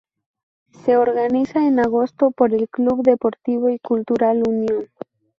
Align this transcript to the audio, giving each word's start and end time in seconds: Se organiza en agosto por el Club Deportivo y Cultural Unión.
Se 0.83 0.97
organiza 0.97 1.59
en 1.63 1.79
agosto 1.79 2.31
por 2.31 2.55
el 2.55 2.67
Club 2.69 3.03
Deportivo 3.03 3.69
y 3.69 3.77
Cultural 3.77 4.41
Unión. 4.49 4.89